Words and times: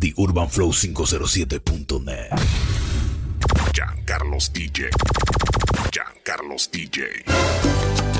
TheUrbanFlow507.net. 0.00 2.32
Giancarlos 3.72 4.52
DJ. 4.52 4.88
Giancarlos 5.92 6.70
DJ. 6.70 8.19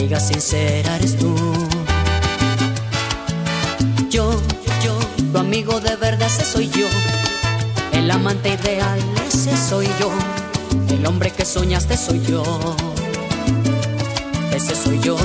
amiga 0.00 0.18
sincera 0.18 0.96
eres 0.96 1.14
tú. 1.18 1.34
Yo, 4.08 4.30
yo, 4.82 4.98
tu 5.30 5.38
amigo 5.38 5.78
de 5.80 5.94
verdad 5.96 6.26
ese 6.26 6.46
soy 6.46 6.70
yo. 6.70 6.86
El 7.92 8.10
amante 8.10 8.48
ideal 8.48 8.98
ese 9.28 9.54
soy 9.58 9.86
yo. 10.00 10.10
El 10.88 11.04
hombre 11.04 11.30
que 11.30 11.44
soñaste 11.44 11.98
soy 11.98 12.22
yo. 12.26 12.42
Ese 14.54 14.74
soy 14.74 14.98
yo. 15.00 15.18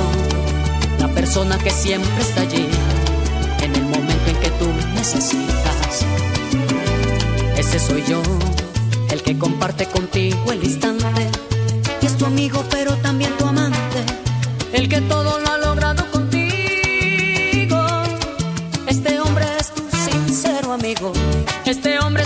La 1.00 1.08
persona 1.08 1.58
que 1.58 1.70
siempre 1.70 2.22
está 2.22 2.42
allí. 2.42 2.68
En 3.62 3.74
el 3.76 3.84
momento 3.84 4.28
en 4.28 4.36
que 4.42 4.50
tú 4.60 4.68
necesitas. 4.94 6.06
Ese 7.58 7.80
soy 7.80 8.04
yo. 8.10 8.22
El 9.10 9.24
que 9.24 9.38
comparte 9.38 9.86
contigo 9.86 10.52
el 10.52 10.62
instante. 10.66 11.30
Y 12.02 12.06
es 12.06 12.18
tu 12.18 12.26
amigo 12.26 12.62
pero 12.70 12.94
también 12.98 13.32
tu 13.38 13.46
amante 13.46 13.65
el 14.76 14.90
que 14.90 15.00
todo 15.02 15.40
lo 15.40 15.52
ha 15.52 15.58
logrado 15.58 16.06
contigo. 16.12 17.78
Este 18.88 19.20
hombre 19.22 19.46
es 19.58 19.74
tu 19.74 19.82
sincero 19.96 20.74
amigo. 20.74 21.14
Este 21.66 21.98
hombre 22.00 22.25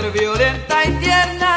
ser 0.00 0.12
violenta 0.12 0.84
y 0.84 0.90
tierna, 0.92 1.56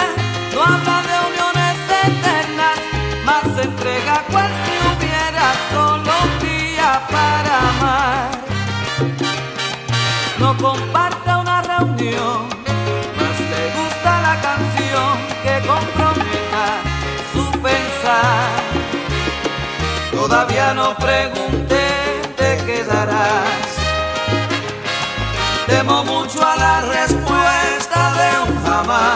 no 0.54 0.64
habla 0.64 0.98
de 1.10 1.16
uniones 1.30 1.78
eternas, 2.06 2.80
más 3.24 3.46
entrega 3.66 4.24
cual 4.32 4.52
si 4.64 4.74
hubiera 4.90 5.48
solo 5.72 6.12
un 6.26 6.34
día 6.48 7.02
para 7.16 7.54
amar. 7.72 8.30
No 10.40 10.58
comparte 10.58 11.30
una 11.36 11.62
reunión, 11.62 12.48
más 13.20 13.38
le 13.54 13.64
gusta 13.78 14.12
la 14.28 14.36
canción 14.48 15.12
que 15.44 15.56
comprometa 15.72 16.66
su 17.34 17.46
pensar. 17.62 18.50
Todavía 20.12 20.74
no 20.74 20.96
pregunté, 20.96 21.88
te 22.38 22.58
quedarás. 22.66 23.72
Temo 25.68 26.04
mucho 26.04 26.46
a 26.46 26.56
la 26.56 26.82
respuesta 26.82 27.41
un 28.82 29.11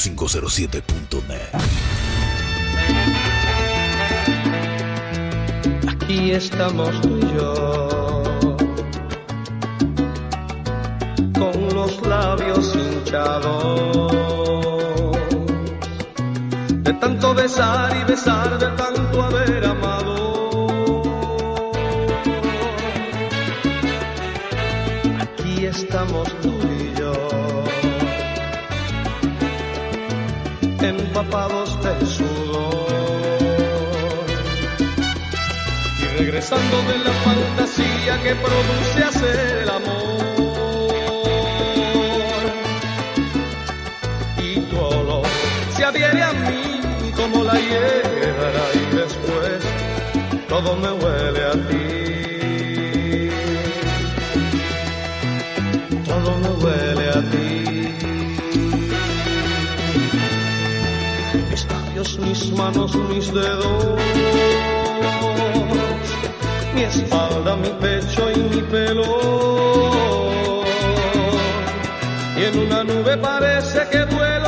507.net. 0.00 1.52
Aquí 5.86 6.30
estamos 6.32 6.98
tú 7.02 7.18
y 7.18 7.34
yo, 7.36 8.22
con 11.34 11.74
los 11.74 12.00
labios 12.06 12.74
hinchados, 12.74 14.12
de 16.82 16.92
tanto 16.94 17.34
besar 17.34 17.94
y 17.94 18.04
besar, 18.10 18.58
de 18.58 18.68
tanto 18.68 19.22
haber 19.22 19.66
amado. 19.66 20.66
Aquí 25.20 25.66
estamos 25.66 26.34
tú 26.40 26.58
y 26.80 26.98
yo, 26.98 27.12
empapados 30.82 31.78
de 31.82 32.06
sudor 32.06 32.86
y 35.98 36.18
regresando 36.18 36.82
de 36.82 36.98
la 36.98 37.12
fantasía 37.12 38.22
que 38.22 38.34
produce 38.34 39.04
hacer 39.04 39.58
el 39.62 39.70
amor. 39.70 40.20
Y 44.38 44.60
tu 44.60 44.78
olor 44.78 45.26
se 45.76 45.84
adhiere 45.84 46.22
a 46.22 46.32
mí 46.32 47.12
como 47.16 47.44
la 47.44 47.54
hierba 47.54 48.64
y 48.74 48.96
después 48.96 49.62
todo 50.48 50.76
me 50.76 50.92
huele 50.92 51.44
a 51.44 51.52
ti. 51.68 51.86
Todo 56.06 56.38
me 56.38 56.48
huele 56.64 56.89
mis 62.18 62.50
manos, 62.52 62.94
mis 62.94 63.32
dedos 63.32 64.00
mi 66.80 66.86
espalda, 66.86 67.56
mi 67.56 67.68
pecho 67.80 68.30
y 68.30 68.38
mi 68.38 68.62
pelo. 68.62 69.04
Y 72.38 72.44
en 72.44 72.58
una 72.58 72.84
nube 72.84 73.16
parece 73.18 73.86
que 73.90 74.04
vuelo. 74.04 74.39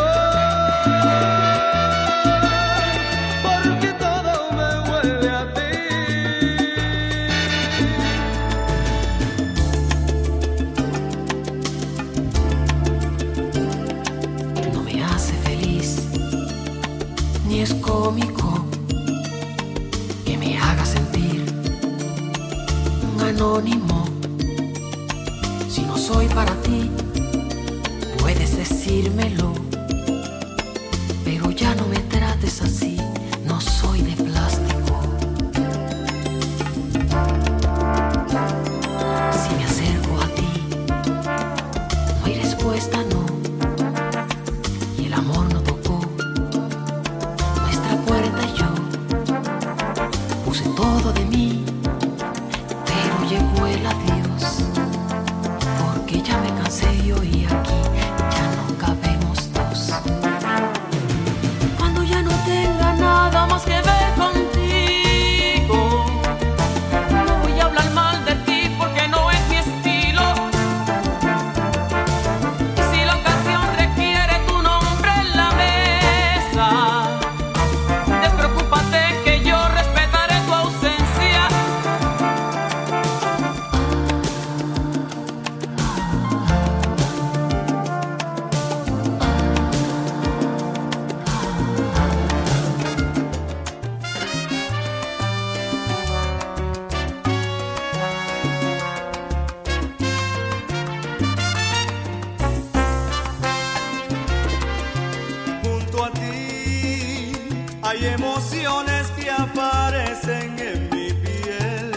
Hay 107.92 108.06
emociones 108.06 109.06
que 109.11 109.30
aparecen 109.30 110.58
en 110.58 110.90
mi 110.90 111.12
piel. 111.12 111.92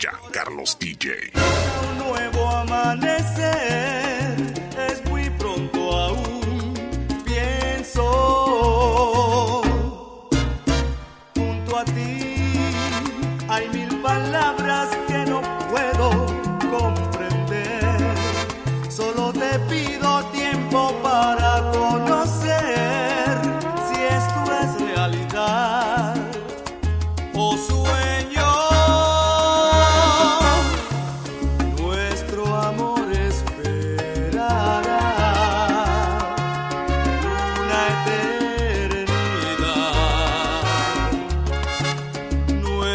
Giancarlos 0.00 0.76
DJ. 0.80 1.37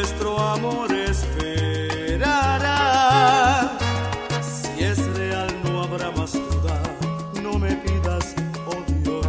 nuestro 0.03 0.37
amor 0.37 0.91
esperará. 0.91 2.27
Si 4.41 4.83
es 4.83 4.99
real 5.15 5.47
no 5.63 5.83
habrá 5.83 6.11
más 6.11 6.33
duda, 6.33 6.77
no 7.41 7.57
me 7.57 7.73
pidas 7.77 8.35
odio. 8.67 9.21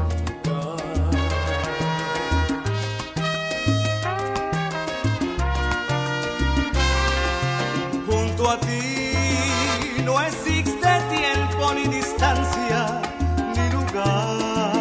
Junto 8.09 8.51
a 8.51 8.59
ti 8.59 10.03
no 10.05 10.21
existe 10.21 10.91
tiempo 11.19 11.73
ni 11.77 11.85
distancia 11.99 13.01
ni 13.57 13.71
lugar. 13.71 14.73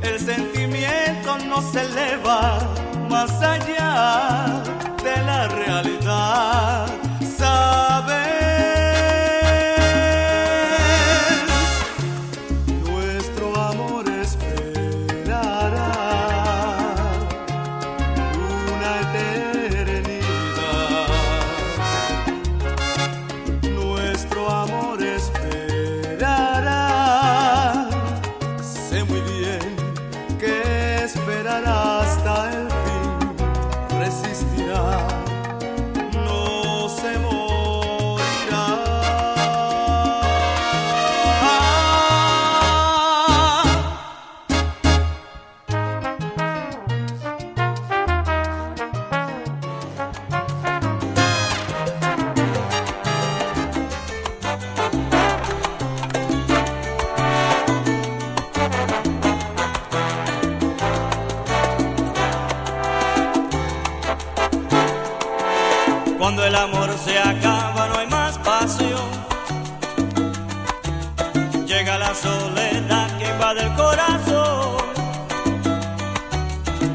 El 0.00 0.20
sentimiento 0.20 1.38
no 1.48 1.60
se 1.60 1.80
eleva 1.80 2.60
más 3.10 3.32
allá. 3.42 3.81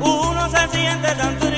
Uno 0.01 0.49
se 0.49 0.67
siente 0.69 1.07
tan 1.15 1.37
triste, 1.39 1.56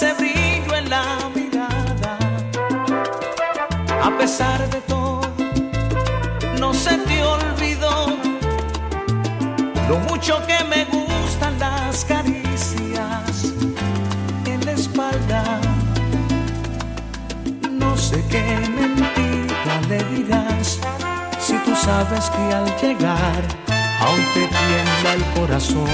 ese 0.00 0.14
brillo 0.14 0.76
en 0.76 0.88
la 0.88 1.04
mirada. 1.34 2.16
A 4.02 4.10
pesar 4.16 4.58
de 4.70 4.80
todo, 4.82 5.30
no 6.58 6.72
se 6.72 6.96
te 6.96 7.22
olvidó 7.22 8.16
lo 9.90 9.98
mucho 10.08 10.40
que 10.46 10.64
me 10.64 10.86
gustan 10.86 11.58
las 11.58 12.06
caricias 12.06 13.52
en 14.46 14.64
la 14.64 14.72
espalda. 14.72 15.60
No 17.70 17.94
sé 17.94 18.24
qué 18.30 18.42
mentira 18.78 19.74
le 19.90 20.02
dirás 20.14 20.78
si 21.38 21.58
tú 21.66 21.76
sabes 21.76 22.30
que 22.30 22.54
al 22.54 22.68
llegar 22.80 23.42
aún 24.00 24.24
te 24.32 24.46
tiembla 24.46 25.12
el 25.12 25.24
corazón. 25.34 25.90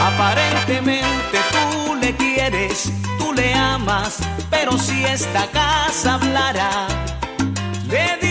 Aparentemente 0.00 1.38
tú 1.52 1.77
le 2.08 2.16
quieres, 2.16 2.90
tú 3.18 3.34
le 3.34 3.52
amas, 3.52 4.18
pero 4.50 4.78
si 4.78 5.04
esta 5.04 5.46
casa 5.50 6.14
hablara, 6.14 6.70
le 7.90 8.27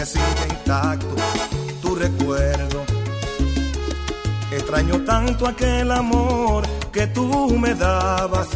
que 0.00 0.06
sigue 0.06 0.44
intacto 0.48 1.14
tu 1.82 1.94
recuerdo. 1.94 2.84
Extraño 4.50 5.04
tanto 5.04 5.46
aquel 5.46 5.92
amor 5.92 6.62
que 6.90 7.06
tú 7.08 7.54
me 7.58 7.74
dabas, 7.74 8.48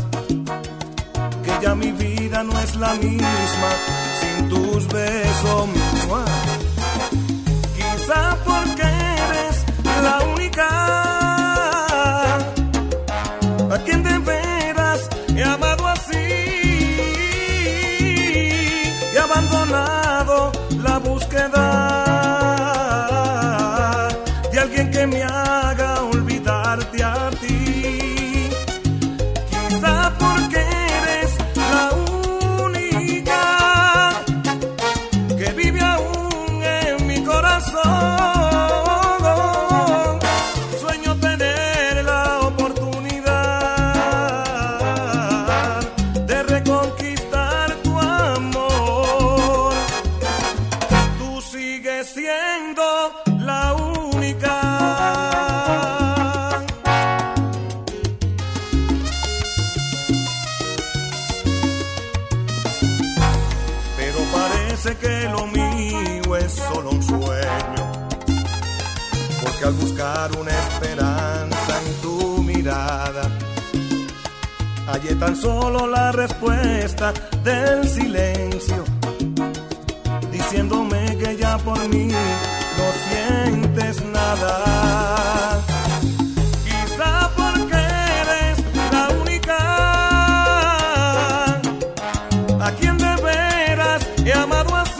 que 1.45 1.53
ya 1.63 1.75
mi 1.75 1.93
vida 1.93 2.43
no 2.45 2.59
es 2.59 2.75
la 2.77 2.95
misma 2.95 3.71
sin 4.21 4.49
tus 4.49 4.89
besos. 4.89 5.69
Quizá 7.77 8.39
porque 8.47 8.89
eres 9.27 9.57
la 10.03 10.17
única 10.35 10.67
a 13.75 13.79
quien 13.85 14.03
debes 14.03 14.44
he 94.25 94.33
amado 94.33 94.75
así. 94.77 94.94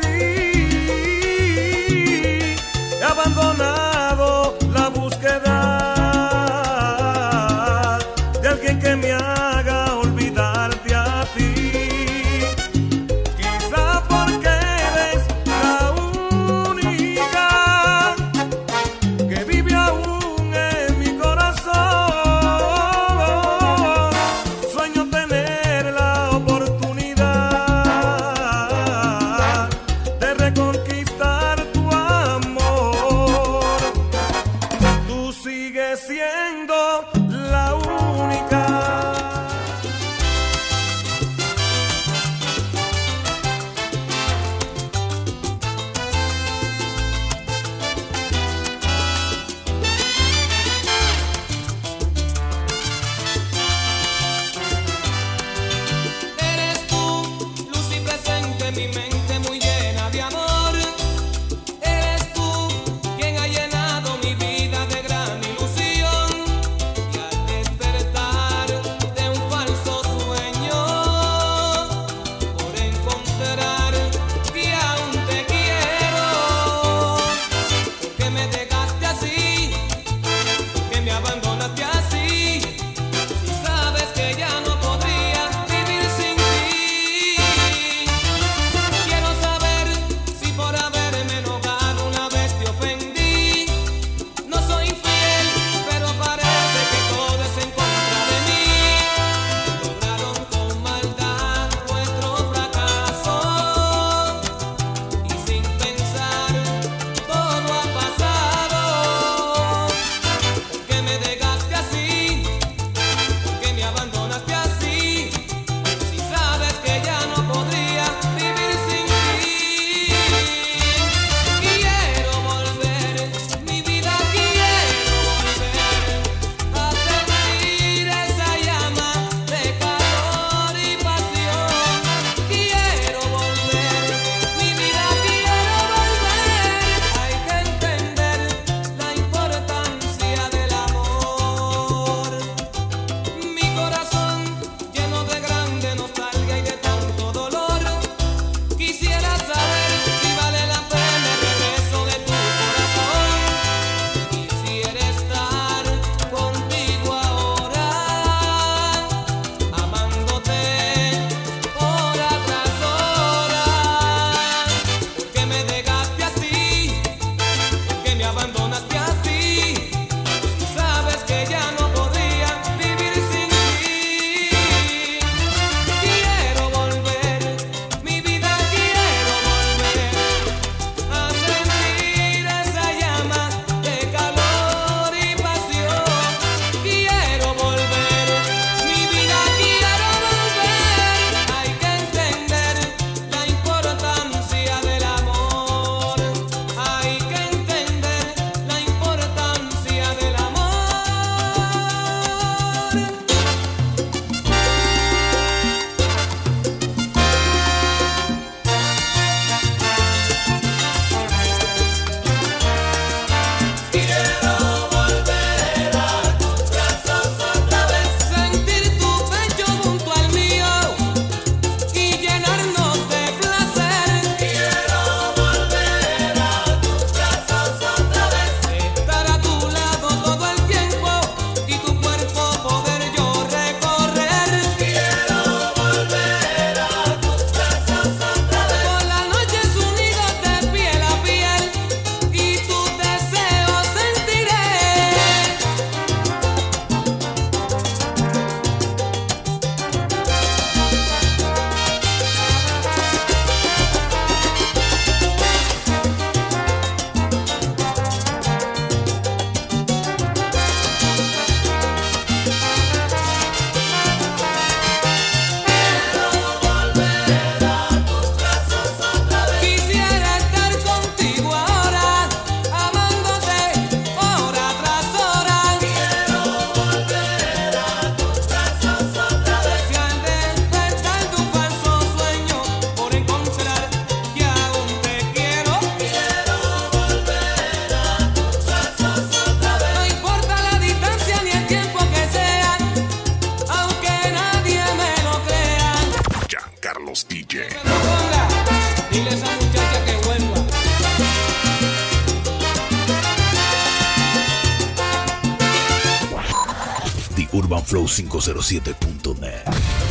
urbanflow507.net. 307.55 310.04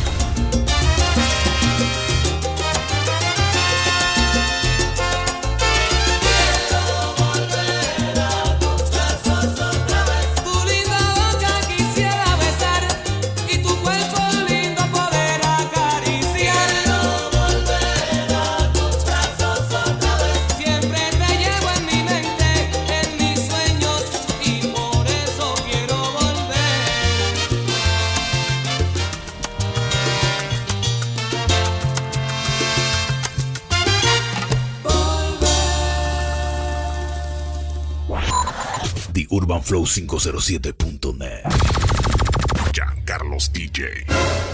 507.net. 39.94 41.44
Giancarlos 42.72 43.52
DJ. 43.52 44.53